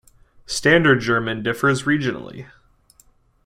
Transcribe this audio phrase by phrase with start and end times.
[0.47, 2.47] Standard German differs regionally.